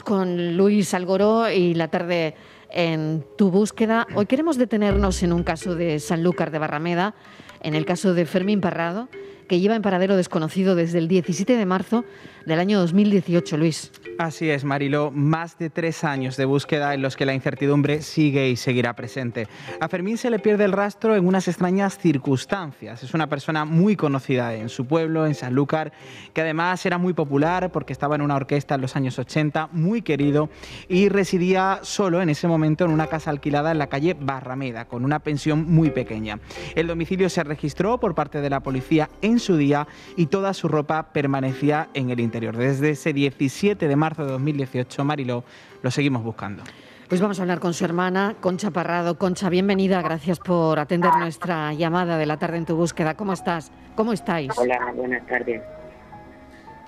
[0.00, 2.34] con Luis Algoró y la tarde
[2.70, 4.06] en tu búsqueda.
[4.14, 7.14] Hoy queremos detenernos en un caso de Sanlúcar de Barrameda,
[7.60, 9.10] en el caso de Fermín Parrado,
[9.52, 12.06] que lleva en paradero desconocido desde el 17 de marzo
[12.46, 13.92] del año 2018, Luis.
[14.18, 18.48] Así es, Marilo, más de tres años de búsqueda en los que la incertidumbre sigue
[18.48, 19.48] y seguirá presente.
[19.78, 23.02] A Fermín se le pierde el rastro en unas extrañas circunstancias.
[23.02, 25.92] Es una persona muy conocida en su pueblo, en Sanlúcar,
[26.32, 30.00] que además era muy popular porque estaba en una orquesta en los años 80, muy
[30.00, 30.48] querido,
[30.88, 35.04] y residía solo en ese momento en una casa alquilada en la calle Barrameda, con
[35.04, 36.38] una pensión muy pequeña.
[36.74, 40.68] El domicilio se registró por parte de la policía en su día y toda su
[40.68, 42.56] ropa permanecía en el interior.
[42.56, 45.44] Desde ese 17 de marzo de 2018, Mariló,
[45.82, 46.62] lo seguimos buscando.
[47.08, 49.18] Pues vamos a hablar con su hermana, Concha Parrado.
[49.18, 53.14] Concha, bienvenida, gracias por atender nuestra llamada de la tarde en tu búsqueda.
[53.14, 53.70] ¿Cómo estás?
[53.94, 54.50] ¿Cómo estáis?
[54.56, 55.60] Hola, buenas tardes.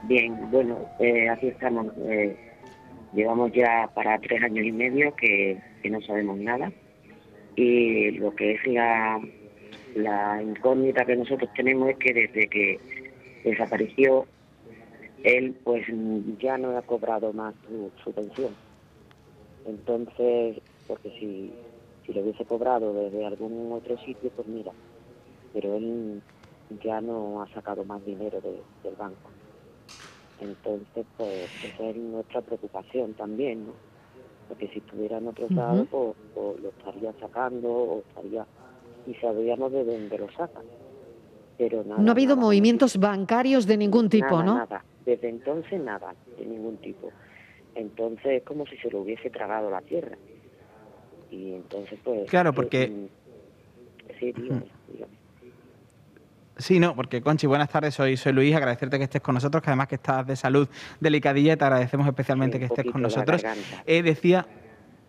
[0.04, 1.88] Bien, bueno, eh, aquí estamos.
[2.08, 2.36] Eh,
[3.12, 6.72] llevamos ya para tres años y medio que, que no sabemos nada.
[7.56, 9.20] Y lo que es la,
[9.94, 12.80] la incógnita que nosotros tenemos es que desde que
[13.44, 14.26] desapareció,
[15.22, 15.84] él pues
[16.40, 17.54] ya no ha cobrado más
[18.02, 18.56] su, pensión.
[19.66, 21.54] Entonces, porque si,
[22.04, 24.72] si lo hubiese cobrado desde algún otro sitio, pues mira,
[25.52, 26.22] pero él
[26.82, 29.30] ya no ha sacado más dinero del banco.
[30.40, 33.74] Entonces, pues esa es nuestra preocupación también, ¿no?
[34.48, 38.46] Porque si estuviera en otro lado, pues, pues, lo estaría sacando o estaría...
[39.06, 40.64] Y sabríamos de dónde lo sacan.
[41.58, 44.54] Pero nada, no ha habido movimientos bancarios de ningún tipo, nada, ¿no?
[44.56, 44.84] Nada.
[45.04, 47.10] Desde entonces nada, de ningún tipo.
[47.74, 50.16] Entonces es como si se lo hubiese tragado la tierra.
[51.30, 52.28] Y entonces pues...
[52.30, 52.82] Claro, porque...
[52.82, 53.08] Eh,
[54.18, 55.12] sí, dígame, dígame.
[56.56, 59.70] Sí, no, porque Conchi, buenas tardes, soy, soy Luis, agradecerte que estés con nosotros, que
[59.70, 60.68] además que estás de salud
[61.00, 63.44] delicadilla, te agradecemos especialmente Sí, que estés con nosotros.
[63.86, 64.46] Eh, decía,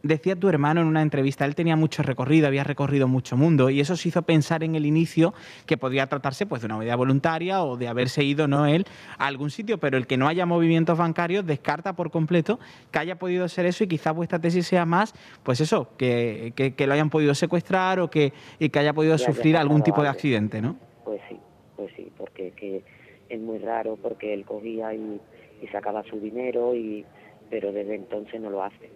[0.03, 3.79] decía tu hermano en una entrevista, él tenía mucho recorrido, había recorrido mucho mundo, y
[3.79, 5.33] eso os hizo pensar en el inicio
[5.65, 8.85] que podía tratarse pues, de una medida voluntaria o de haberse ido no él
[9.17, 12.59] a algún sitio, pero el que no haya movimientos bancarios descarta por completo
[12.91, 15.13] que haya podido ser eso y quizás vuestra tesis sea más,
[15.43, 19.17] pues eso, que, que- que lo hayan podido secuestrar o que, y que haya podido
[19.17, 20.75] sufrir algún tipo de accidente, ¿no?
[21.03, 21.37] Pues sí,
[21.75, 22.83] pues sí, porque que
[23.29, 25.19] es muy raro porque él cogía y,
[25.61, 27.03] y sacaba su dinero y
[27.49, 28.89] pero desde entonces no lo hace,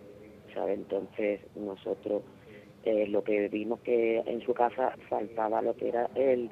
[0.60, 0.74] ¿sabe?
[0.74, 2.22] Entonces nosotros
[2.84, 6.50] eh, lo que vimos que en su casa faltaba lo que era el,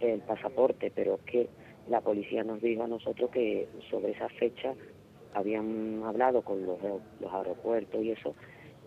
[0.00, 1.48] el pasaporte, pero que
[1.88, 4.74] la policía nos dijo a nosotros que sobre esa fecha
[5.34, 6.78] habían hablado con los,
[7.20, 8.34] los aeropuertos y eso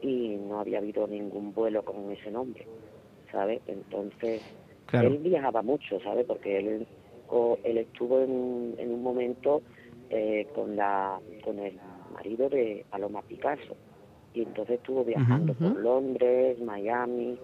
[0.02, 2.68] y no había habido ningún vuelo con ese nombre,
[3.32, 3.62] ¿sabe?
[3.68, 4.42] Entonces
[4.86, 5.10] Claro.
[5.10, 6.24] él viajaba mucho, ¿sabe?
[6.24, 6.88] Porque él,
[7.64, 9.62] él estuvo en, en un momento
[10.10, 11.78] eh, con la con el
[12.14, 13.76] marido de Paloma Picasso
[14.34, 15.64] y entonces estuvo viajando Ujú.
[15.74, 17.38] por Londres, Miami,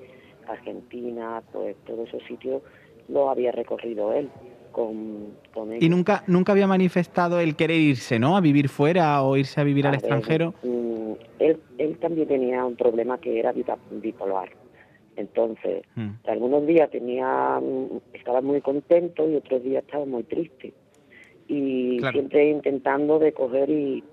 [0.47, 2.61] Argentina, pues todos esos sitios
[3.07, 4.29] los había recorrido él
[4.71, 8.35] con, con Y nunca, nunca había manifestado el querer irse, ¿no?
[8.35, 10.53] A vivir fuera o irse a vivir al ver, extranjero.
[10.63, 13.53] mm, él, él también tenía un problema que era
[13.89, 14.49] bipolar.
[15.15, 16.09] Entonces, Mm.
[16.25, 20.73] algunos días tenía, mm, estaba muy contento y otros días estaba muy triste.
[21.47, 22.13] Y Claro.
[22.13, 24.03] siempre intentando de coger y,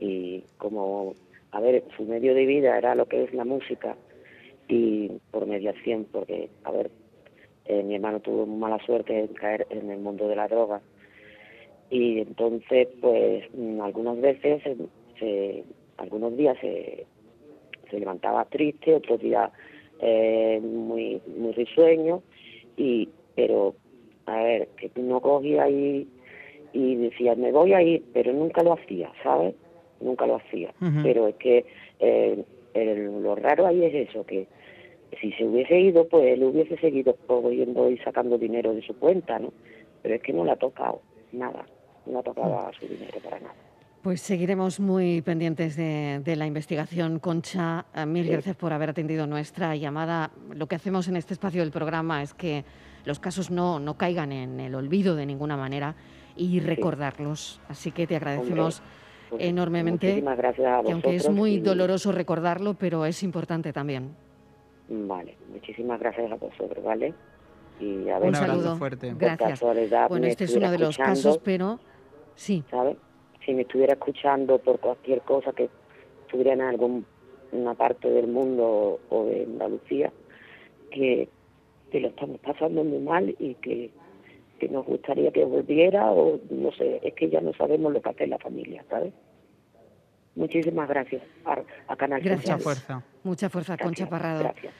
[0.00, 1.14] y como,
[1.52, 3.96] a ver, su medio de vida era lo que es la música
[4.68, 6.90] y por mediación, porque, a ver,
[7.66, 10.80] eh, mi hermano tuvo mala suerte en caer en el mundo de la droga.
[11.90, 14.76] Y entonces pues mm, algunas veces se,
[15.18, 15.64] se-
[15.96, 17.06] algunos días se,
[17.90, 19.50] se levantaba triste otros días
[20.00, 22.22] eh, muy muy risueño
[22.76, 23.74] y pero
[24.26, 26.06] a ver que no cogía y
[26.72, 29.54] y decía me voy a ir pero nunca lo hacía sabes
[30.00, 30.72] nunca lo hacía
[31.02, 31.66] pero es que
[32.00, 32.44] eh,
[32.74, 34.46] el- lo raro ahí es eso que
[35.20, 39.38] si se hubiese ido pues él hubiese seguido cogiendo y sacando dinero de su cuenta
[39.38, 39.52] no
[40.02, 41.00] pero es que no le ha tocado
[41.32, 41.66] nada
[42.06, 43.54] no ha tocado a su dinero para nada
[44.02, 47.18] Pues seguiremos muy pendientes de, de la investigación.
[47.18, 48.30] Concha, eh, mil Sí.
[48.30, 50.30] gracias por haber atendido nuestra llamada.
[50.54, 52.64] Lo que hacemos en este espacio del programa es que
[53.04, 55.96] los casos no, no caigan en el olvido de ninguna manera
[56.36, 57.60] y recordarlos.
[57.68, 58.82] Así que te agradecemos
[59.38, 60.06] enormemente.
[60.08, 64.14] muchísimas gracias a Que aunque es muy y- doloroso recordarlo, pero es importante también.
[64.88, 67.12] vale muchísimas gracias a vosotros vale
[67.80, 68.76] y a Un ver Un saludo.
[68.76, 69.08] fuerte.
[69.10, 69.50] por Gracias.
[69.50, 71.78] casualidad Bueno, este es uno de los casos, pero
[72.34, 72.64] sí.
[72.70, 72.96] ¿sabes?
[73.44, 75.68] Si me estuviera escuchando por cualquier cosa que
[76.26, 80.12] estuviera en alguna parte del mundo o de Andalucía,
[80.90, 81.28] que,
[81.90, 83.90] que lo estamos pasando muy mal y que,
[84.58, 88.10] que nos gustaría que volviera o no sé, es que ya no sabemos lo que
[88.10, 89.12] hace la familia, ¿sabes?
[90.34, 92.50] Muchísimas gracias a, Canal Gracias.
[92.50, 93.02] Mucha fuerza.
[93.24, 94.40] Mucha fuerza, Concha Parrado.
[94.40, 94.72] Gracias.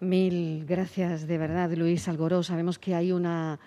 [0.00, 2.42] Mil gracias de verdad, Luis Algoró.
[2.42, 3.58] Sabemos que hay una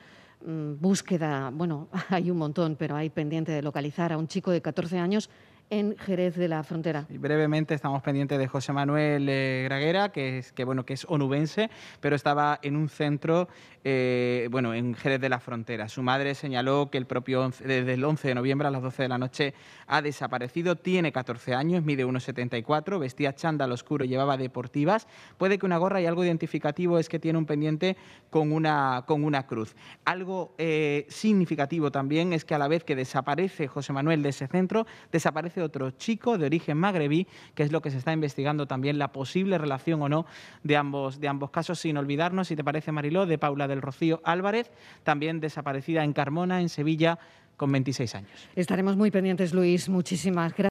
[0.45, 4.61] mm, búsqueda, bueno, hay un montón, pero hay pendiente de localizar a un chico de
[4.61, 5.29] 14 años
[5.69, 7.05] en Jerez de la Frontera.
[7.09, 11.05] Y brevemente estamos pendientes de José Manuel eh, Graguera, que es, que, bueno, que es
[11.07, 11.69] onubense,
[11.99, 13.47] pero estaba en un centro
[13.83, 15.87] eh, bueno, en Jerez de la Frontera.
[15.87, 19.09] Su madre señaló que el propio desde el 11 de noviembre a las 12 de
[19.09, 19.53] la noche
[19.87, 20.75] ha desaparecido.
[20.75, 25.07] Tiene 14 años, mide 1,74, vestía chándal oscuro, llevaba deportivas.
[25.37, 27.95] Puede que una gorra y algo identificativo es que tiene un pendiente
[28.29, 29.75] con una, con una cruz.
[30.03, 34.47] Algo eh, significativo también es que a la vez que desaparece José Manuel de ese
[34.47, 38.97] centro, desaparece otro chico de origen magrebí, que es lo que se está investigando también,
[38.97, 40.25] la posible relación o no
[40.63, 44.21] de ambos, de ambos casos, sin olvidarnos, si te parece Mariló, de Paula del Rocío
[44.23, 44.71] Álvarez,
[45.03, 47.19] también desaparecida en Carmona, en Sevilla,
[47.59, 48.31] con 26 años.
[48.55, 49.89] Estaremos muy pendientes, Luis.
[49.89, 50.67] Muchísimas gracias.